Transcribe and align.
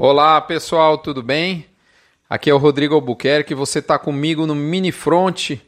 Olá 0.00 0.40
pessoal, 0.40 0.96
tudo 0.96 1.24
bem? 1.24 1.66
Aqui 2.30 2.48
é 2.48 2.54
o 2.54 2.56
Rodrigo 2.56 2.94
Albuquerque, 2.94 3.52
você 3.52 3.80
está 3.80 3.98
comigo 3.98 4.46
no 4.46 4.54
Mini 4.54 4.92
Front, 4.92 5.58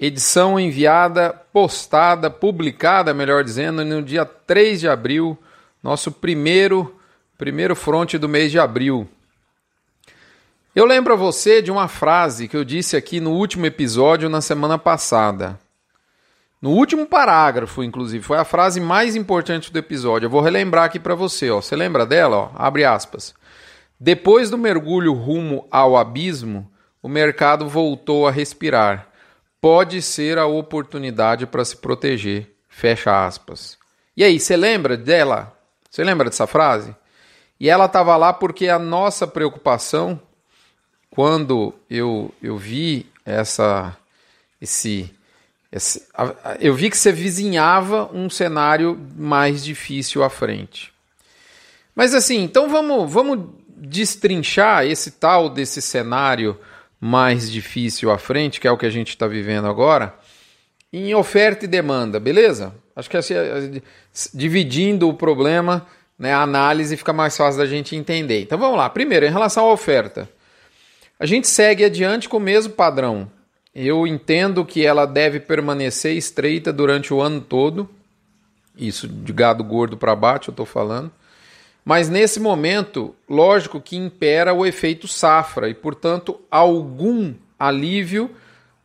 edição 0.00 0.58
enviada, 0.58 1.34
postada, 1.52 2.30
publicada, 2.30 3.12
melhor 3.12 3.44
dizendo, 3.44 3.84
no 3.84 4.02
dia 4.02 4.24
3 4.24 4.80
de 4.80 4.88
abril, 4.88 5.36
nosso 5.82 6.10
primeiro, 6.10 6.98
primeiro 7.36 7.76
front 7.76 8.14
do 8.14 8.30
mês 8.30 8.50
de 8.50 8.58
abril. 8.58 9.06
Eu 10.74 10.86
lembro 10.86 11.12
a 11.12 11.16
você 11.16 11.60
de 11.60 11.70
uma 11.70 11.86
frase 11.86 12.48
que 12.48 12.56
eu 12.56 12.64
disse 12.64 12.96
aqui 12.96 13.20
no 13.20 13.32
último 13.32 13.66
episódio 13.66 14.30
na 14.30 14.40
semana 14.40 14.78
passada. 14.78 15.60
No 16.62 16.70
último 16.70 17.04
parágrafo, 17.04 17.84
inclusive, 17.84 18.24
foi 18.24 18.38
a 18.38 18.44
frase 18.44 18.80
mais 18.80 19.14
importante 19.14 19.70
do 19.70 19.78
episódio. 19.78 20.24
Eu 20.24 20.30
vou 20.30 20.40
relembrar 20.40 20.84
aqui 20.84 20.98
para 20.98 21.14
você, 21.14 21.50
ó. 21.50 21.60
Você 21.60 21.76
lembra 21.76 22.06
dela, 22.06 22.36
ó? 22.36 22.50
Abre 22.54 22.86
aspas. 22.86 23.38
Depois 24.02 24.48
do 24.48 24.56
mergulho 24.56 25.12
rumo 25.12 25.68
ao 25.70 25.94
abismo, 25.94 26.70
o 27.02 27.08
mercado 27.08 27.68
voltou 27.68 28.26
a 28.26 28.30
respirar. 28.30 29.08
Pode 29.60 30.00
ser 30.00 30.38
a 30.38 30.46
oportunidade 30.46 31.46
para 31.46 31.62
se 31.66 31.76
proteger. 31.76 32.50
Fecha 32.66 33.26
aspas. 33.26 33.76
E 34.16 34.24
aí, 34.24 34.40
você 34.40 34.56
lembra 34.56 34.96
dela? 34.96 35.54
Você 35.90 36.02
lembra 36.02 36.30
dessa 36.30 36.46
frase? 36.46 36.96
E 37.58 37.68
ela 37.68 37.84
estava 37.84 38.16
lá 38.16 38.32
porque 38.32 38.68
a 38.68 38.78
nossa 38.78 39.26
preocupação, 39.26 40.18
quando 41.10 41.74
eu, 41.90 42.32
eu 42.42 42.56
vi 42.56 43.06
essa, 43.26 43.94
esse, 44.62 45.14
esse, 45.70 46.06
eu 46.58 46.74
vi 46.74 46.88
que 46.88 46.96
você 46.96 47.12
vizinhava 47.12 48.08
um 48.14 48.30
cenário 48.30 48.98
mais 49.14 49.62
difícil 49.62 50.24
à 50.24 50.30
frente. 50.30 50.90
Mas 51.94 52.14
assim, 52.14 52.42
então 52.42 52.66
vamos, 52.70 53.12
vamos 53.12 53.59
destrinchar 53.80 54.84
esse 54.84 55.12
tal 55.12 55.48
desse 55.48 55.80
cenário 55.80 56.58
mais 57.00 57.50
difícil 57.50 58.10
à 58.10 58.18
frente, 58.18 58.60
que 58.60 58.68
é 58.68 58.70
o 58.70 58.76
que 58.76 58.84
a 58.84 58.90
gente 58.90 59.08
está 59.08 59.26
vivendo 59.26 59.66
agora, 59.66 60.14
em 60.92 61.14
oferta 61.14 61.64
e 61.64 61.68
demanda, 61.68 62.20
beleza? 62.20 62.74
Acho 62.94 63.08
que 63.08 63.16
assim, 63.16 63.34
dividindo 64.34 65.08
o 65.08 65.14
problema, 65.14 65.86
né, 66.18 66.34
a 66.34 66.42
análise 66.42 66.96
fica 66.96 67.12
mais 67.12 67.34
fácil 67.36 67.58
da 67.58 67.66
gente 67.66 67.96
entender. 67.96 68.42
Então 68.42 68.58
vamos 68.58 68.76
lá. 68.76 68.90
Primeiro, 68.90 69.24
em 69.24 69.30
relação 69.30 69.64
à 69.66 69.72
oferta. 69.72 70.28
A 71.18 71.24
gente 71.24 71.48
segue 71.48 71.84
adiante 71.84 72.28
com 72.28 72.36
o 72.36 72.40
mesmo 72.40 72.72
padrão. 72.72 73.30
Eu 73.74 74.06
entendo 74.06 74.64
que 74.64 74.84
ela 74.84 75.06
deve 75.06 75.38
permanecer 75.40 76.16
estreita 76.16 76.72
durante 76.72 77.14
o 77.14 77.20
ano 77.20 77.40
todo. 77.40 77.88
Isso 78.76 79.06
de 79.06 79.32
gado 79.32 79.62
gordo 79.62 79.96
para 79.96 80.16
baixo, 80.16 80.50
eu 80.50 80.52
estou 80.52 80.66
falando. 80.66 81.10
Mas 81.84 82.08
nesse 82.08 82.38
momento, 82.38 83.14
lógico 83.28 83.80
que 83.80 83.96
impera 83.96 84.52
o 84.52 84.66
efeito 84.66 85.08
safra 85.08 85.68
e, 85.68 85.74
portanto, 85.74 86.40
algum 86.50 87.34
alívio 87.58 88.30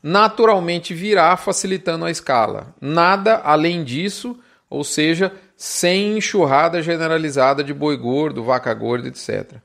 naturalmente 0.02 0.94
virá 0.94 1.36
facilitando 1.36 2.06
a 2.06 2.12
escala. 2.12 2.74
Nada 2.80 3.42
além 3.44 3.84
disso, 3.84 4.38
ou 4.70 4.84
seja, 4.84 5.32
sem 5.58 6.18
enxurrada 6.18 6.82
generalizada 6.82 7.64
de 7.64 7.74
boi 7.74 7.98
gordo, 7.98 8.44
vaca 8.44 8.74
gorda, 8.74 9.08
etc. 9.08 9.56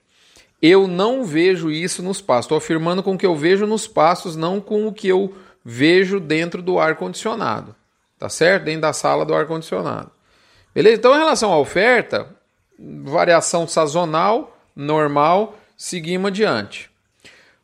Eu 0.63 0.87
não 0.87 1.25
vejo 1.25 1.71
isso 1.71 2.03
nos 2.03 2.21
pastos. 2.21 2.47
Estou 2.47 2.59
afirmando 2.59 3.03
com 3.03 3.15
o 3.15 3.19
que 3.19 3.27
eu 3.27 3.37
vejo 3.37 3.67
nos 3.67 3.87
pastos, 3.87 4.37
não 4.37 4.61
com 4.61 4.87
o 4.87 4.93
que 4.93 5.09
eu 5.09 5.35
vejo 5.65 6.21
dentro 6.21 6.63
do 6.63 6.79
ar-condicionado. 6.79 7.75
Tá 8.19 8.29
certo? 8.29 8.65
Dentro 8.65 8.83
da 8.83 8.93
sala 8.93 9.25
do 9.25 9.35
ar-condicionado. 9.35 10.11
Beleza? 10.75 10.97
Então, 10.97 11.15
em 11.15 11.19
relação 11.19 11.53
à 11.53 11.59
oferta, 11.59 12.29
variação 13.05 13.69
sazonal, 13.69 14.57
normal, 14.75 15.59
seguimos 15.77 16.29
adiante. 16.29 16.91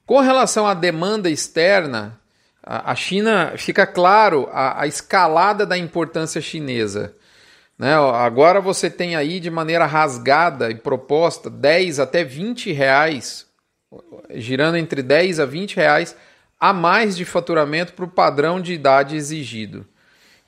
Com 0.04 0.20
relação 0.20 0.66
à 0.66 0.74
demanda 0.74 1.30
externa, 1.30 2.20
a 2.62 2.94
China 2.94 3.54
fica 3.56 3.86
claro 3.86 4.48
a, 4.52 4.82
a 4.82 4.86
escalada 4.86 5.64
da 5.64 5.78
importância 5.78 6.40
chinesa. 6.40 7.14
Né? 7.78 7.94
Agora 7.94 8.60
você 8.60 8.90
tem 8.90 9.16
aí 9.16 9.38
de 9.38 9.50
maneira 9.50 9.86
rasgada 9.86 10.70
e 10.70 10.74
proposta 10.74 11.48
10 11.48 12.00
até 12.00 12.24
20 12.24 12.72
reais, 12.72 13.46
girando 14.34 14.76
entre 14.76 15.02
10 15.02 15.40
a 15.40 15.46
20 15.46 15.76
reais 15.76 16.16
a 16.58 16.72
mais 16.72 17.16
de 17.16 17.24
faturamento 17.24 17.92
para 17.92 18.04
o 18.04 18.10
padrão 18.10 18.60
de 18.60 18.72
idade 18.72 19.16
exigido. 19.16 19.86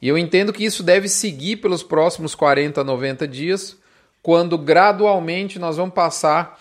E 0.00 0.08
eu 0.08 0.16
entendo 0.16 0.52
que 0.52 0.64
isso 0.64 0.82
deve 0.82 1.08
seguir 1.08 1.56
pelos 1.56 1.82
próximos 1.82 2.34
40 2.34 2.80
a 2.80 2.84
90 2.84 3.28
dias, 3.28 3.76
quando 4.28 4.58
gradualmente 4.58 5.58
nós 5.58 5.78
vamos 5.78 5.94
passar, 5.94 6.60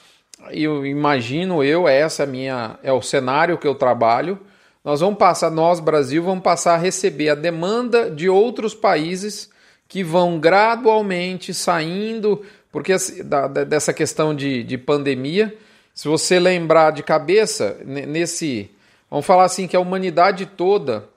eu 0.51 0.85
imagino 0.85 1.61
eu, 1.61 1.85
essa 1.85 2.23
é 2.23 2.25
minha 2.25 2.79
é 2.81 2.93
o 2.93 3.01
cenário 3.01 3.57
que 3.57 3.67
eu 3.67 3.75
trabalho, 3.75 4.39
nós 4.85 5.01
vamos 5.01 5.19
passar, 5.19 5.51
nós 5.51 5.81
Brasil 5.81 6.23
vamos 6.23 6.41
passar 6.41 6.75
a 6.75 6.77
receber 6.77 7.27
a 7.27 7.35
demanda 7.35 8.09
de 8.09 8.29
outros 8.29 8.73
países 8.73 9.49
que 9.85 10.01
vão 10.01 10.39
gradualmente 10.39 11.53
saindo, 11.53 12.41
porque 12.71 12.95
da, 13.25 13.47
dessa 13.47 13.91
questão 13.91 14.33
de, 14.33 14.63
de 14.63 14.77
pandemia, 14.77 15.53
se 15.93 16.07
você 16.07 16.39
lembrar 16.39 16.91
de 16.91 17.03
cabeça, 17.03 17.81
nesse, 17.83 18.71
vamos 19.11 19.25
falar 19.25 19.43
assim, 19.43 19.67
que 19.67 19.75
a 19.75 19.81
humanidade 19.81 20.45
toda 20.45 21.09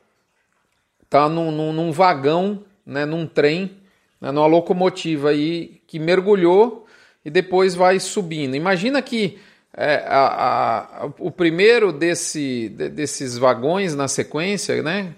está 1.04 1.28
num, 1.28 1.52
num, 1.52 1.72
num, 1.72 1.92
vagão, 1.92 2.64
né, 2.84 3.06
num 3.06 3.24
trem, 3.24 3.76
né, 4.20 4.32
numa 4.32 4.46
locomotiva 4.46 5.28
aí 5.28 5.79
que 5.90 5.98
mergulhou 5.98 6.86
e 7.24 7.28
depois 7.28 7.74
vai 7.74 7.98
subindo. 7.98 8.54
Imagina 8.54 9.02
que 9.02 9.40
é, 9.76 10.04
a, 10.06 11.02
a, 11.02 11.10
o 11.18 11.32
primeiro 11.32 11.92
desse, 11.92 12.68
de, 12.68 12.88
desses 12.88 13.36
vagões 13.36 13.92
na 13.96 14.06
sequência, 14.06 14.80
né, 14.84 15.12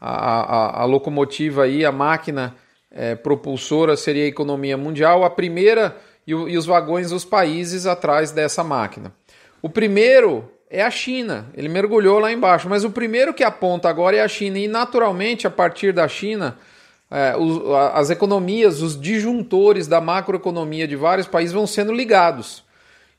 a, 0.00 0.82
a 0.82 0.84
locomotiva 0.84 1.64
aí, 1.64 1.84
a 1.84 1.92
máquina 1.92 2.56
é, 2.90 3.14
propulsora 3.14 3.96
seria 3.96 4.24
a 4.24 4.28
economia 4.28 4.76
mundial, 4.76 5.22
a 5.22 5.30
primeira 5.30 5.96
e, 6.26 6.32
e 6.32 6.58
os 6.58 6.66
vagões 6.66 7.12
os 7.12 7.24
países 7.24 7.86
atrás 7.86 8.32
dessa 8.32 8.64
máquina. 8.64 9.12
O 9.62 9.70
primeiro 9.70 10.50
é 10.68 10.82
a 10.82 10.90
China, 10.90 11.46
ele 11.56 11.68
mergulhou 11.68 12.18
lá 12.18 12.32
embaixo, 12.32 12.68
mas 12.68 12.82
o 12.82 12.90
primeiro 12.90 13.32
que 13.32 13.44
aponta 13.44 13.88
agora 13.88 14.16
é 14.16 14.20
a 14.20 14.28
China, 14.28 14.58
e 14.58 14.66
naturalmente, 14.66 15.46
a 15.46 15.50
partir 15.50 15.92
da 15.92 16.08
China, 16.08 16.58
é, 17.10 17.34
as 17.92 18.10
economias, 18.10 18.82
os 18.82 19.00
disjuntores 19.00 19.86
da 19.86 20.00
macroeconomia 20.00 20.86
de 20.86 20.96
vários 20.96 21.26
países 21.26 21.52
vão 21.52 21.66
sendo 21.66 21.92
ligados. 21.92 22.62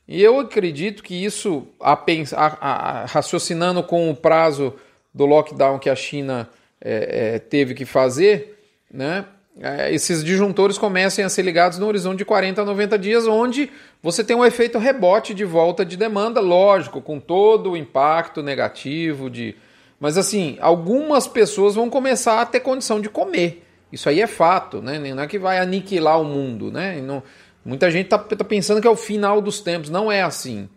E 0.06 0.22
eu 0.22 0.40
acredito 0.40 1.02
que 1.02 1.24
isso, 1.24 1.66
a, 1.80 1.92
a, 1.92 2.46
a, 2.46 3.04
raciocinando 3.06 3.82
com 3.82 4.10
o 4.10 4.16
prazo 4.16 4.74
do 5.14 5.26
lockdown 5.26 5.78
que 5.78 5.90
a 5.90 5.94
China 5.94 6.48
é, 6.80 7.34
é, 7.34 7.38
teve 7.38 7.74
que 7.74 7.84
fazer, 7.84 8.58
né, 8.92 9.24
é, 9.60 9.92
esses 9.92 10.24
disjuntores 10.24 10.78
comecem 10.78 11.24
a 11.24 11.28
ser 11.28 11.42
ligados 11.42 11.78
no 11.78 11.86
horizonte 11.86 12.18
de 12.18 12.24
40 12.24 12.62
a 12.62 12.64
90 12.64 12.98
dias, 12.98 13.26
onde 13.26 13.70
você 14.02 14.24
tem 14.24 14.34
um 14.34 14.44
efeito 14.44 14.78
rebote 14.78 15.34
de 15.34 15.44
volta 15.44 15.84
de 15.84 15.96
demanda, 15.96 16.40
lógico, 16.40 17.00
com 17.00 17.20
todo 17.20 17.72
o 17.72 17.76
impacto 17.76 18.42
negativo 18.42 19.28
de. 19.28 19.54
Mas 19.98 20.16
assim, 20.16 20.56
algumas 20.60 21.26
pessoas 21.26 21.74
vão 21.74 21.90
começar 21.90 22.40
a 22.40 22.46
ter 22.46 22.60
condição 22.60 23.00
de 23.00 23.10
comer. 23.10 23.66
Isso 23.92 24.08
aí 24.08 24.20
é 24.20 24.26
fato, 24.26 24.80
né? 24.80 24.98
Não 24.98 25.22
é 25.22 25.26
que 25.26 25.38
vai 25.38 25.58
aniquilar 25.58 26.20
o 26.20 26.24
mundo, 26.24 26.70
né? 26.70 27.00
Não, 27.00 27.22
muita 27.64 27.90
gente 27.90 28.06
está 28.06 28.18
tá 28.18 28.44
pensando 28.44 28.80
que 28.80 28.86
é 28.86 28.90
o 28.90 28.96
final 28.96 29.40
dos 29.40 29.60
tempos. 29.60 29.90
Não 29.90 30.10
é 30.10 30.22
assim, 30.22 30.68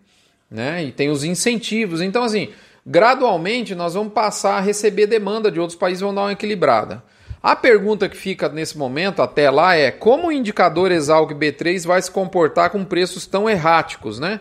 né? 0.50 0.84
E 0.84 0.91
tem 0.91 1.09
os 1.09 1.23
incentivos. 1.23 2.02
Então, 2.02 2.23
assim, 2.23 2.50
gradualmente 2.85 3.75
nós 3.75 3.94
vamos 3.94 4.13
passar 4.13 4.57
a 4.57 4.62
receber 4.62 5.07
demanda 5.07 5.52
de 5.52 5.59
outros 5.59 5.78
países, 5.78 6.02
vão 6.02 6.13
dar 6.13 6.22
uma 6.22 6.31
equilibrada. 6.31 7.03
A 7.41 7.56
pergunta 7.56 8.07
que 8.07 8.16
fica 8.16 8.47
nesse 8.47 8.78
momento 8.78 9.22
até 9.22 9.52
lá 9.52 9.75
é 9.75 9.91
como 9.91 10.28
o 10.28 10.31
indicador 10.31 10.91
Exalc 10.91 11.34
B3 11.34 11.85
vai 11.85 12.02
se 12.02 12.09
comportar 12.09 12.69
com 12.69 12.85
preços 12.85 13.28
tão 13.28 13.50
erráticos, 13.50 14.18
né? 14.18 14.40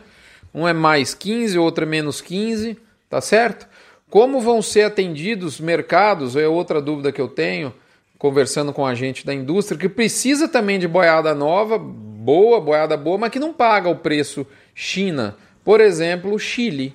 Um 0.54 0.68
é 0.68 0.72
mais 0.72 1.12
15, 1.12 1.58
outro 1.58 1.84
é 1.84 1.86
menos 1.86 2.20
15, 2.20 2.78
tá 3.10 3.20
certo? 3.20 3.66
Como 4.08 4.40
vão 4.40 4.62
ser 4.62 4.82
atendidos 4.82 5.58
mercados? 5.58 6.36
É 6.36 6.46
outra 6.46 6.80
dúvida 6.80 7.10
que 7.10 7.20
eu 7.20 7.28
tenho 7.28 7.74
conversando 8.22 8.72
com 8.72 8.86
a 8.86 8.94
gente 8.94 9.26
da 9.26 9.34
indústria, 9.34 9.76
que 9.76 9.88
precisa 9.88 10.46
também 10.46 10.78
de 10.78 10.86
boiada 10.86 11.34
nova, 11.34 11.76
boa, 11.76 12.60
boiada 12.60 12.96
boa, 12.96 13.18
mas 13.18 13.32
que 13.32 13.40
não 13.40 13.52
paga 13.52 13.88
o 13.88 13.96
preço 13.96 14.46
China. 14.72 15.36
Por 15.64 15.80
exemplo, 15.80 16.38
Chile. 16.38 16.94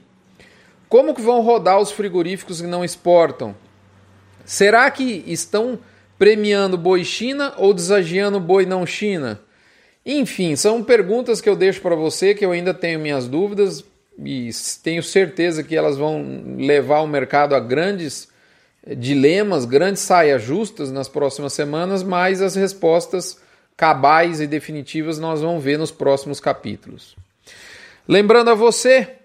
Como 0.88 1.14
que 1.14 1.22
vão 1.22 1.42
rodar 1.42 1.82
os 1.82 1.92
frigoríficos 1.92 2.62
que 2.62 2.68
não 2.68 2.82
exportam? 2.82 3.54
Será 4.46 4.90
que 4.90 5.22
estão 5.28 5.78
premiando 6.18 6.78
boi 6.78 7.04
China 7.04 7.54
ou 7.58 7.74
desagiando 7.74 8.40
boi 8.40 8.66
não 8.66 8.86
China? 8.86 9.42
Enfim, 10.06 10.56
são 10.56 10.82
perguntas 10.82 11.42
que 11.42 11.50
eu 11.50 11.58
deixo 11.58 11.82
para 11.82 11.94
você 11.94 12.34
que 12.34 12.46
eu 12.46 12.54
ainda 12.54 12.74
tenho 12.74 13.02
minhas 13.02 13.28
dúvidas 13.28 13.84
e 14.18 14.50
tenho 14.82 15.04
certeza 15.04 15.62
que 15.62 15.76
elas 15.76 15.98
vão 15.98 16.56
levar 16.58 17.02
o 17.02 17.08
mercado 17.08 17.54
a 17.54 17.60
grandes 17.60 18.30
dilemas, 18.86 19.66
grandes 19.66 20.02
saias 20.02 20.42
justas 20.42 20.92
nas 20.92 21.08
próximas 21.08 21.54
semanas, 21.54 22.04
mas 22.04 22.42
as 22.42 22.56
respostas 22.56 23.40
cabais 23.76 24.42
e 24.42 24.48
definitivas 24.48 25.20
nós 25.20 25.42
vamos 25.42 25.64
ver 25.64 25.78
nos 25.78 25.92
próximos 25.92 26.40
capítulos. 26.40 27.16
Lembrando 28.08 28.50
a 28.50 28.56
você 28.56 29.18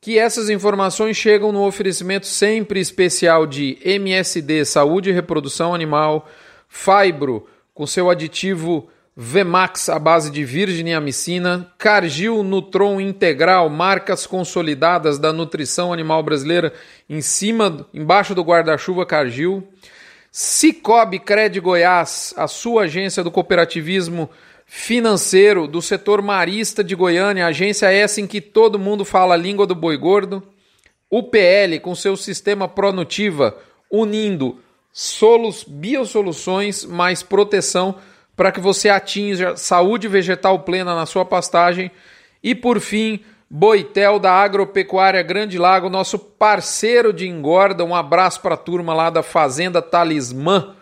que 0.00 0.18
essas 0.18 0.50
informações 0.50 1.16
chegam 1.16 1.50
no 1.50 1.64
oferecimento 1.64 2.26
sempre 2.26 2.78
especial 2.78 3.46
de 3.46 3.78
MSD 3.82 4.64
Saúde 4.66 5.08
e 5.08 5.12
Reprodução 5.14 5.74
Animal, 5.74 6.28
Fibro 6.68 7.48
com 7.72 7.86
seu 7.86 8.10
aditivo 8.10 8.88
Vemax 9.16 9.88
à 9.88 9.98
base 9.98 10.28
de 10.28 10.44
virgem 10.44 10.88
e 10.88 10.92
amicina, 10.92 11.72
Cargil 11.78 12.42
Nutron 12.42 13.00
Integral, 13.00 13.70
marcas 13.70 14.26
consolidadas 14.26 15.20
da 15.20 15.32
nutrição 15.32 15.92
animal 15.92 16.20
brasileira 16.20 16.72
em 17.08 17.20
cima, 17.20 17.86
embaixo 17.94 18.34
do 18.34 18.42
guarda-chuva 18.42 19.06
Cargil, 19.06 19.62
Cicobi 20.32 21.20
Cred 21.20 21.60
Goiás, 21.60 22.34
a 22.36 22.48
sua 22.48 22.82
agência 22.82 23.22
do 23.22 23.30
cooperativismo 23.30 24.28
financeiro 24.66 25.68
do 25.68 25.80
setor 25.80 26.20
marista 26.20 26.82
de 26.82 26.96
Goiânia, 26.96 27.46
agência 27.46 27.92
essa 27.92 28.20
em 28.20 28.26
que 28.26 28.40
todo 28.40 28.80
mundo 28.80 29.04
fala 29.04 29.34
a 29.34 29.38
língua 29.38 29.64
do 29.64 29.76
boi 29.76 29.96
gordo, 29.96 30.42
UPL 31.08 31.78
com 31.80 31.94
seu 31.94 32.16
sistema 32.16 32.66
Pronutiva, 32.66 33.56
unindo 33.88 34.58
solos, 34.92 35.62
biosoluções 35.62 36.84
mais 36.84 37.22
proteção 37.22 37.94
para 38.36 38.52
que 38.52 38.60
você 38.60 38.88
atinja 38.88 39.56
saúde 39.56 40.08
vegetal 40.08 40.60
plena 40.60 40.94
na 40.94 41.06
sua 41.06 41.24
pastagem. 41.24 41.90
E 42.42 42.54
por 42.54 42.80
fim, 42.80 43.20
Boitel 43.48 44.18
da 44.18 44.32
Agropecuária 44.32 45.22
Grande 45.22 45.58
Lago, 45.58 45.88
nosso 45.88 46.18
parceiro 46.18 47.12
de 47.12 47.28
engorda. 47.28 47.84
Um 47.84 47.94
abraço 47.94 48.40
para 48.40 48.54
a 48.54 48.58
turma 48.58 48.92
lá 48.94 49.10
da 49.10 49.22
Fazenda 49.22 49.80
Talismã, 49.80 50.74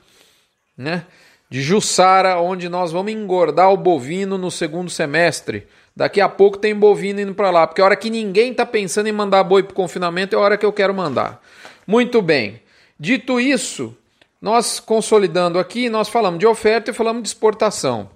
né? 0.76 1.04
De 1.50 1.60
Jussara, 1.60 2.40
onde 2.40 2.70
nós 2.70 2.90
vamos 2.90 3.12
engordar 3.12 3.70
o 3.70 3.76
bovino 3.76 4.38
no 4.38 4.50
segundo 4.50 4.88
semestre. 4.90 5.66
Daqui 5.94 6.18
a 6.18 6.28
pouco 6.28 6.56
tem 6.56 6.74
bovino 6.74 7.20
indo 7.20 7.34
para 7.34 7.50
lá, 7.50 7.66
porque 7.66 7.82
a 7.82 7.84
hora 7.84 7.96
que 7.96 8.08
ninguém 8.08 8.52
está 8.52 8.64
pensando 8.64 9.08
em 9.08 9.12
mandar 9.12 9.44
boi 9.44 9.62
para 9.62 9.74
confinamento 9.74 10.34
é 10.34 10.38
a 10.38 10.42
hora 10.42 10.56
que 10.56 10.64
eu 10.64 10.72
quero 10.72 10.94
mandar. 10.94 11.42
Muito 11.86 12.22
bem. 12.22 12.62
Dito 12.98 13.38
isso, 13.38 13.94
nós 14.42 14.80
consolidando 14.80 15.56
aqui, 15.56 15.88
nós 15.88 16.08
falamos 16.08 16.40
de 16.40 16.46
oferta 16.48 16.90
e 16.90 16.94
falamos 16.94 17.22
de 17.22 17.28
exportação. 17.28 18.10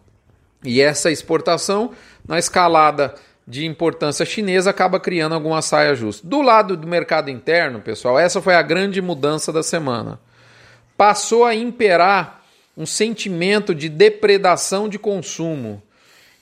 E 0.64 0.80
essa 0.80 1.08
exportação, 1.08 1.92
na 2.26 2.36
escalada 2.36 3.14
de 3.46 3.64
importância 3.64 4.26
chinesa, 4.26 4.70
acaba 4.70 4.98
criando 4.98 5.36
alguma 5.36 5.62
saia 5.62 5.94
justa. 5.94 6.26
Do 6.26 6.42
lado 6.42 6.76
do 6.76 6.84
mercado 6.84 7.30
interno, 7.30 7.80
pessoal, 7.80 8.18
essa 8.18 8.42
foi 8.42 8.56
a 8.56 8.62
grande 8.62 9.00
mudança 9.00 9.52
da 9.52 9.62
semana. 9.62 10.18
Passou 10.96 11.44
a 11.44 11.54
imperar 11.54 12.42
um 12.76 12.84
sentimento 12.84 13.72
de 13.72 13.88
depredação 13.88 14.88
de 14.88 14.98
consumo. 14.98 15.80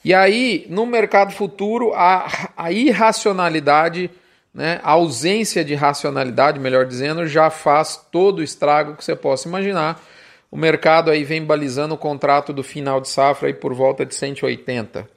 E 0.03 0.15
aí, 0.15 0.65
no 0.67 0.87
mercado 0.87 1.31
futuro, 1.31 1.93
a, 1.93 2.49
a 2.57 2.71
irracionalidade 2.71 4.09
né, 4.55 4.79
a 4.81 4.91
ausência 4.91 5.65
de 5.65 5.75
racionalidade, 5.75 6.61
melhor 6.61 6.85
dizendo, 6.85 7.27
já 7.27 7.49
faz 7.49 7.99
todo 8.09 8.39
o 8.39 8.43
estrago 8.43 8.95
que 8.95 9.03
você 9.03 9.13
possa 9.13 9.49
imaginar. 9.49 10.01
O 10.49 10.55
mercado 10.55 11.11
aí 11.11 11.25
vem 11.25 11.43
balizando 11.43 11.93
o 11.93 11.97
contrato 11.97 12.53
do 12.53 12.63
final 12.63 13.01
de 13.01 13.09
safra 13.09 13.49
aí 13.49 13.53
por 13.53 13.73
volta 13.73 14.05
de 14.05 14.15
180, 14.15 15.09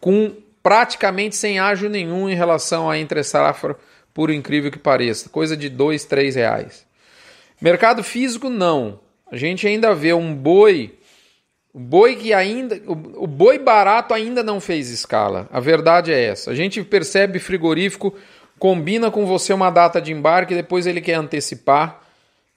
com 0.00 0.32
praticamente 0.62 1.34
sem 1.34 1.58
ágio 1.58 1.90
nenhum 1.90 2.30
em 2.30 2.34
relação 2.34 2.88
à 2.88 2.96
entre 2.96 3.24
safra, 3.24 3.76
por 4.14 4.30
incrível 4.30 4.70
que 4.70 4.78
pareça, 4.78 5.28
coisa 5.28 5.56
de 5.56 5.68
dois, 5.68 6.04
três 6.04 6.36
reais. 6.36 6.86
Mercado 7.60 8.04
físico 8.04 8.48
não. 8.48 9.00
A 9.30 9.36
gente 9.36 9.66
ainda 9.66 9.92
vê 9.92 10.12
um 10.12 10.32
boi, 10.32 10.94
o 11.72 11.80
boi 11.80 12.14
que 12.14 12.32
ainda, 12.32 12.80
o, 12.86 13.24
o 13.24 13.26
boi 13.26 13.58
barato 13.58 14.14
ainda 14.14 14.42
não 14.42 14.60
fez 14.60 14.88
escala. 14.88 15.48
A 15.52 15.58
verdade 15.58 16.12
é 16.12 16.26
essa. 16.26 16.52
A 16.52 16.54
gente 16.54 16.82
percebe 16.84 17.40
frigorífico 17.40 18.14
combina 18.58 19.10
com 19.10 19.26
você 19.26 19.52
uma 19.52 19.70
data 19.70 20.00
de 20.00 20.12
embarque, 20.12 20.54
depois 20.54 20.86
ele 20.86 21.00
quer 21.00 21.14
antecipar. 21.14 22.02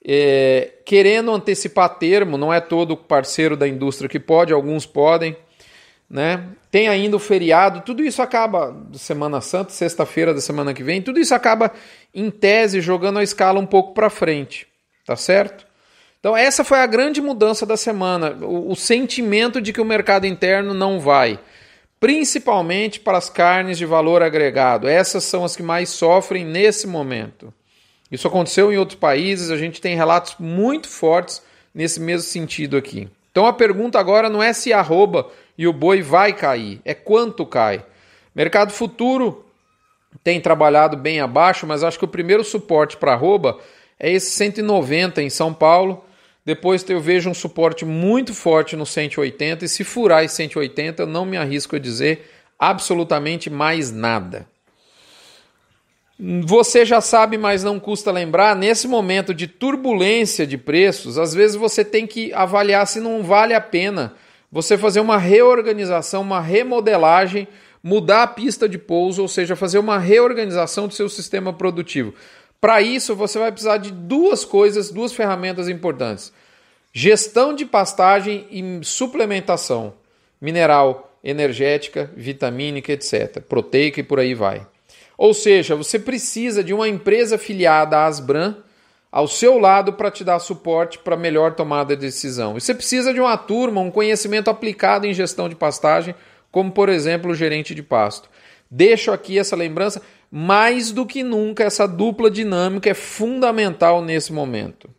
É, 0.04 0.72
querendo 0.84 1.32
antecipar 1.32 1.90
termo, 1.98 2.38
não 2.38 2.52
é 2.52 2.60
todo 2.60 2.98
parceiro 2.98 3.56
da 3.56 3.68
indústria 3.68 4.10
que 4.10 4.20
pode, 4.20 4.52
alguns 4.52 4.86
podem. 4.86 5.38
Né? 6.10 6.44
Tem 6.70 6.88
ainda 6.88 7.16
o 7.16 7.20
feriado, 7.20 7.82
tudo 7.82 8.04
isso 8.04 8.22
acaba, 8.22 8.76
Semana 8.94 9.40
Santa, 9.40 9.72
sexta-feira 9.72 10.34
da 10.34 10.42
semana 10.42 10.74
que 10.74 10.84
vem, 10.84 11.02
tudo 11.02 11.20
isso 11.20 11.34
acaba, 11.34 11.72
em 12.14 12.30
tese, 12.30 12.82
jogando 12.82 13.20
a 13.20 13.24
escala 13.24 13.60
um 13.60 13.66
pouco 13.66 13.94
para 13.94 14.10
frente, 14.10 14.68
tá 15.06 15.16
certo? 15.16 15.66
Então, 16.20 16.36
essa 16.36 16.66
foi 16.66 16.80
a 16.80 16.86
grande 16.86 17.22
mudança 17.22 17.66
da 17.66 17.78
semana, 17.78 18.38
o, 18.42 18.72
o 18.72 18.76
sentimento 18.76 19.62
de 19.62 19.72
que 19.72 19.80
o 19.80 19.86
mercado 19.86 20.28
interno 20.28 20.74
não 20.74 21.00
vai 21.00 21.40
principalmente 22.02 23.00
para 23.00 23.20
as 23.20 23.30
carnes 23.30 23.78
de 23.78 23.86
valor 23.86 24.24
agregado. 24.24 24.88
Essas 24.88 25.24
são 25.24 25.46
as 25.46 25.56
que 25.56 25.62
mais 25.62 25.90
sofrem 25.90 26.44
nesse 26.44 26.88
momento. 26.88 27.54
Isso 28.12 28.28
aconteceu 28.28 28.74
em 28.74 28.78
outros 28.78 29.00
países, 29.00 29.52
a 29.52 29.56
gente 29.56 29.80
tem 29.80 29.96
relatos 29.96 30.36
muito 30.40 30.90
fortes 30.90 31.44
nesse 31.74 32.00
mesmo 32.00 32.28
sentido 32.28 32.76
aqui. 32.76 33.08
Então 33.32 33.46
a 33.46 33.54
pergunta 33.54 34.00
agora 34.00 34.30
não 34.32 34.42
é 34.42 34.52
se 34.52 34.74
arroba 34.74 35.30
e 35.56 35.68
o 35.68 35.72
boi 35.72 36.02
vai 36.02 36.34
cair, 36.34 36.82
é 36.84 36.96
quanto 36.96 37.46
cai. 37.46 37.86
Mercado 38.34 38.74
futuro 38.74 39.46
tem 40.24 40.42
trabalhado 40.42 40.98
bem 40.98 41.22
abaixo, 41.22 41.68
mas 41.68 41.84
acho 41.84 42.00
que 42.00 42.06
o 42.06 42.08
primeiro 42.08 42.44
suporte 42.44 42.98
para 42.98 43.14
arroba 43.14 43.60
é 44.00 44.12
esse 44.12 44.32
190 44.32 45.22
em 45.22 45.30
São 45.30 45.54
Paulo 45.54 46.04
depois 46.46 46.88
eu 46.90 47.00
vejo 47.00 47.30
um 47.30 47.34
suporte 47.34 47.86
muito 47.86 48.34
forte 48.34 48.76
no 48.76 48.86
180 48.86 49.66
e 49.66 49.70
se 49.70 49.84
furar 49.84 50.24
esse 50.24 50.36
180, 50.36 51.04
eu 51.04 51.08
não 51.08 51.26
me 51.26 51.38
arrisco 51.38 51.76
a 51.76 51.80
dizer 51.80 52.30
absolutamente 52.58 53.50
mais 53.50 53.92
nada. 53.92 54.48
Você 56.44 56.86
já 56.86 57.02
sabe, 57.02 57.38
mas 57.38 57.64
não 57.64 57.80
custa 57.80 58.12
lembrar, 58.12 58.56
nesse 58.56 58.88
momento 58.88 59.34
de 59.34 59.48
turbulência 59.48 60.46
de 60.46 60.56
preços, 60.58 61.18
às 61.18 61.34
vezes 61.34 61.56
você 61.56 61.84
tem 61.84 62.06
que 62.06 62.32
avaliar 62.34 62.86
se 62.86 63.00
não 63.00 63.24
vale 63.24 63.56
a 63.56 63.62
pena 63.62 64.14
você 64.52 64.78
fazer 64.78 65.00
uma 65.00 65.18
reorganização, 65.18 66.22
uma 66.22 66.42
remodelagem, 66.42 67.48
mudar 67.82 68.24
a 68.24 68.28
pista 68.28 68.70
de 68.70 68.78
pouso, 68.78 69.22
ou 69.22 69.28
seja, 69.28 69.56
fazer 69.56 69.80
uma 69.80 69.98
reorganização 69.98 70.88
do 70.88 70.94
seu 70.94 71.10
sistema 71.10 71.54
produtivo. 71.54 72.14
Para 72.62 72.80
isso, 72.80 73.16
você 73.16 73.40
vai 73.40 73.52
precisar 73.52 73.78
de 73.78 73.92
duas 73.92 74.46
coisas, 74.46 74.92
duas 74.92 75.12
ferramentas 75.12 75.68
importantes: 75.68 76.32
gestão 76.94 77.56
de 77.56 77.66
pastagem 77.66 78.48
e 78.52 78.86
suplementação 78.86 79.94
mineral, 80.40 81.12
energética, 81.24 82.12
vitamínica, 82.16 82.94
etc., 82.94 83.42
proteica 83.42 84.00
e 84.00 84.04
por 84.04 84.20
aí 84.20 84.36
vai. 84.36 84.66
Ou 85.18 85.34
seja, 85.34 85.76
você 85.76 85.98
precisa 85.98 86.64
de 86.64 86.74
uma 86.74 86.88
empresa 86.88 87.38
filiada 87.38 87.98
à 87.98 88.06
Asbran 88.06 88.56
ao 89.12 89.28
seu 89.28 89.60
lado 89.60 89.94
para 89.94 90.10
te 90.10 90.24
dar 90.24 90.40
suporte 90.40 90.98
para 91.00 91.18
melhor 91.18 91.54
tomada 91.54 91.96
de 91.96 92.02
decisão. 92.02 92.58
E 92.58 92.62
você 92.62 92.74
precisa 92.74 93.14
de 93.14 93.20
uma 93.20 93.38
turma, 93.38 93.82
um 93.82 93.92
conhecimento 93.92 94.50
aplicado 94.50 95.06
em 95.06 95.14
gestão 95.14 95.50
de 95.50 95.56
pastagem, 95.56 96.16
como 96.52 96.72
por 96.72 96.90
exemplo 96.90 97.32
o 97.32 97.36
gerente 97.36 97.76
de 97.76 97.84
pasto. 97.84 98.30
Deixo 98.70 99.12
aqui 99.12 99.38
essa 99.38 99.56
lembrança 99.56 100.02
mais 100.32 100.92
do 100.94 101.06
que 101.06 101.24
nunca, 101.24 101.66
essa 101.66 101.86
dupla 101.86 102.32
dinâmica 102.32 102.90
é 102.90 102.94
fundamental 102.94 104.02
nesse 104.02 104.32
momento. 104.32 104.90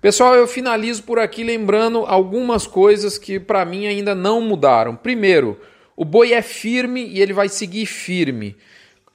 Pessoal, 0.00 0.34
eu 0.34 0.48
finalizo 0.48 1.04
por 1.04 1.18
aqui 1.18 1.44
lembrando 1.44 2.04
algumas 2.04 2.66
coisas 2.66 3.16
que 3.16 3.38
para 3.38 3.64
mim 3.64 3.86
ainda 3.86 4.14
não 4.14 4.40
mudaram. 4.40 4.96
Primeiro, 4.96 5.58
o 5.96 6.04
boi 6.04 6.32
é 6.32 6.42
firme 6.42 7.06
e 7.06 7.20
ele 7.20 7.32
vai 7.32 7.48
seguir 7.48 7.86
firme. 7.86 8.56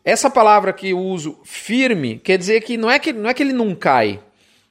Essa 0.03 0.29
palavra 0.29 0.71
que 0.71 0.89
eu 0.89 0.97
uso, 0.97 1.37
firme, 1.43 2.17
quer 2.17 2.37
dizer 2.37 2.61
que 2.61 2.77
não 2.77 2.89
é 2.89 2.97
que, 2.97 3.11
não 3.11 3.29
é 3.29 3.33
que 3.33 3.43
ele 3.43 3.53
não 3.53 3.75
cai. 3.75 4.19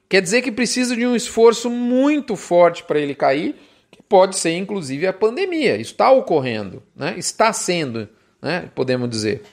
Quer 0.09 0.21
dizer 0.21 0.41
que 0.41 0.51
precisa 0.51 0.95
de 0.95 1.05
um 1.05 1.15
esforço 1.15 1.69
muito 1.69 2.35
forte 2.35 2.83
para 2.83 2.99
ele 2.99 3.13
cair, 3.13 3.55
que 3.91 4.01
pode 4.01 4.35
ser 4.37 4.57
inclusive 4.57 5.05
a 5.05 5.13
pandemia. 5.13 5.77
Está 5.77 6.11
ocorrendo, 6.11 6.81
né? 6.95 7.13
está 7.15 7.53
sendo, 7.53 8.09
né? 8.41 8.69
podemos 8.73 9.07
dizer. 9.07 9.43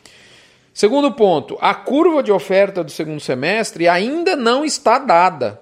Segundo 0.77 1.11
ponto, 1.11 1.57
a 1.59 1.75
curva 1.75 2.23
de 2.23 2.31
oferta 2.31 2.85
do 2.85 2.91
segundo 2.91 3.19
semestre 3.19 3.89
ainda 3.89 4.37
não 4.37 4.63
está 4.63 4.99
dada. 4.99 5.59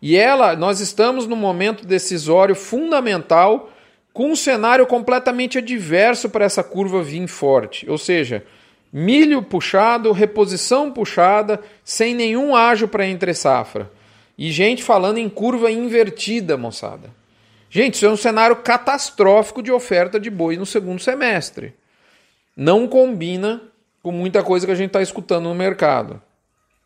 E 0.00 0.16
ela, 0.16 0.54
nós 0.54 0.78
estamos 0.78 1.26
num 1.26 1.34
momento 1.34 1.84
decisório 1.84 2.54
fundamental 2.54 3.72
com 4.12 4.30
um 4.30 4.36
cenário 4.36 4.86
completamente 4.86 5.58
adverso 5.58 6.30
para 6.30 6.44
essa 6.44 6.62
curva 6.62 7.02
vir 7.02 7.26
forte. 7.26 7.90
Ou 7.90 7.98
seja, 7.98 8.46
milho 8.92 9.42
puxado, 9.42 10.12
reposição 10.12 10.88
puxada, 10.88 11.60
sem 11.82 12.14
nenhum 12.14 12.54
ágio 12.54 12.86
para 12.86 13.04
entre 13.04 13.34
safra. 13.34 13.90
E 14.38 14.52
gente 14.52 14.84
falando 14.84 15.18
em 15.18 15.28
curva 15.28 15.68
invertida, 15.68 16.56
moçada. 16.56 17.10
Gente, 17.68 17.94
isso 17.94 18.06
é 18.06 18.08
um 18.08 18.16
cenário 18.16 18.54
catastrófico 18.54 19.60
de 19.60 19.72
oferta 19.72 20.20
de 20.20 20.30
boi 20.30 20.56
no 20.56 20.64
segundo 20.64 21.00
semestre. 21.00 21.74
Não 22.56 22.86
combina 22.86 23.73
com 24.04 24.12
muita 24.12 24.42
coisa 24.42 24.66
que 24.66 24.72
a 24.72 24.74
gente 24.74 24.88
está 24.88 25.00
escutando 25.00 25.44
no 25.44 25.54
mercado. 25.54 26.20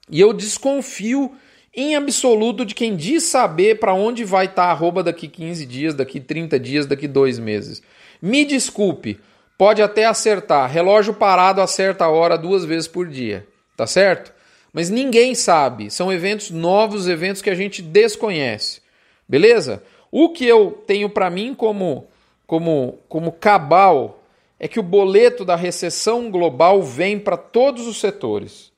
E 0.08 0.20
eu 0.20 0.32
desconfio 0.32 1.32
em 1.74 1.96
absoluto 1.96 2.64
de 2.64 2.76
quem 2.76 2.94
diz 2.94 3.24
saber 3.24 3.80
para 3.80 3.92
onde 3.92 4.24
vai 4.24 4.44
estar 4.44 4.62
tá 4.62 4.68
a 4.68 4.70
arroba 4.70 5.02
daqui 5.02 5.26
15 5.26 5.66
dias, 5.66 5.94
daqui 5.94 6.20
30 6.20 6.60
dias, 6.60 6.86
daqui 6.86 7.08
dois 7.08 7.40
meses. 7.40 7.82
Me 8.22 8.44
desculpe, 8.44 9.18
pode 9.58 9.82
até 9.82 10.04
acertar. 10.04 10.70
Relógio 10.70 11.12
parado 11.12 11.60
acerta 11.60 12.04
a 12.04 12.08
hora 12.08 12.38
duas 12.38 12.64
vezes 12.64 12.86
por 12.86 13.08
dia, 13.08 13.44
tá 13.76 13.84
certo? 13.84 14.32
Mas 14.72 14.88
ninguém 14.88 15.34
sabe. 15.34 15.90
São 15.90 16.12
eventos 16.12 16.52
novos, 16.52 17.08
eventos 17.08 17.42
que 17.42 17.50
a 17.50 17.54
gente 17.54 17.82
desconhece. 17.82 18.80
Beleza? 19.28 19.82
O 20.08 20.28
que 20.28 20.46
eu 20.46 20.84
tenho 20.86 21.10
para 21.10 21.28
mim 21.28 21.52
como 21.52 22.06
como 22.46 23.00
como 23.08 23.32
cabal 23.32 24.17
é 24.58 24.66
que 24.66 24.80
o 24.80 24.82
boleto 24.82 25.44
da 25.44 25.54
recessão 25.54 26.30
global 26.30 26.82
vem 26.82 27.18
para 27.18 27.36
todos 27.36 27.86
os 27.86 27.98
setores. 27.98 28.72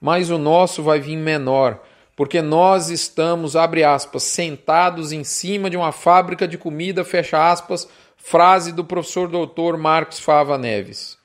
Mas 0.00 0.30
o 0.30 0.38
nosso 0.38 0.82
vai 0.82 1.00
vir 1.00 1.16
menor, 1.16 1.82
porque 2.16 2.40
nós 2.40 2.88
estamos, 2.88 3.56
abre 3.56 3.84
aspas, 3.84 4.22
sentados 4.22 5.12
em 5.12 5.24
cima 5.24 5.68
de 5.68 5.76
uma 5.76 5.92
fábrica 5.92 6.46
de 6.46 6.56
comida, 6.56 7.04
fecha 7.04 7.50
aspas, 7.50 7.88
frase 8.16 8.72
do 8.72 8.84
professor 8.84 9.28
doutor 9.28 9.76
Marcos 9.76 10.18
Fava 10.18 10.56
Neves. 10.56 11.18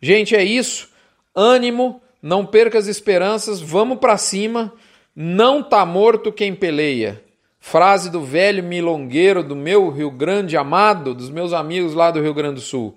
Gente, 0.00 0.34
é 0.36 0.42
isso. 0.44 0.88
Ânimo, 1.34 2.00
não 2.22 2.44
perca 2.44 2.78
as 2.78 2.86
esperanças, 2.86 3.60
vamos 3.60 3.98
para 3.98 4.16
cima. 4.16 4.72
Não 5.14 5.62
tá 5.62 5.84
morto 5.84 6.32
quem 6.32 6.54
peleia. 6.54 7.22
Frase 7.58 8.10
do 8.10 8.22
velho 8.22 8.62
milongueiro 8.62 9.42
do 9.42 9.54
meu 9.54 9.90
Rio 9.90 10.10
Grande 10.10 10.56
amado, 10.56 11.14
dos 11.14 11.28
meus 11.28 11.52
amigos 11.52 11.94
lá 11.94 12.10
do 12.10 12.20
Rio 12.20 12.32
Grande 12.32 12.54
do 12.54 12.60
Sul. 12.60 12.96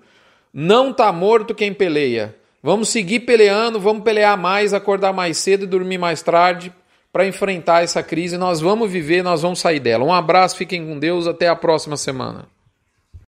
Não 0.56 0.92
tá 0.92 1.10
morto 1.10 1.52
quem 1.52 1.74
peleia. 1.74 2.36
Vamos 2.62 2.88
seguir 2.88 3.20
peleando, 3.20 3.80
vamos 3.80 4.04
pelear 4.04 4.38
mais, 4.38 4.72
acordar 4.72 5.12
mais 5.12 5.36
cedo 5.38 5.64
e 5.64 5.66
dormir 5.66 5.98
mais 5.98 6.22
tarde 6.22 6.72
para 7.12 7.26
enfrentar 7.26 7.82
essa 7.82 8.04
crise. 8.04 8.38
Nós 8.38 8.60
vamos 8.60 8.88
viver, 8.88 9.24
nós 9.24 9.42
vamos 9.42 9.58
sair 9.58 9.80
dela. 9.80 10.04
Um 10.04 10.12
abraço, 10.12 10.56
fiquem 10.56 10.86
com 10.86 10.96
Deus, 10.96 11.26
até 11.26 11.48
a 11.48 11.56
próxima 11.56 11.96
semana. 11.96 12.53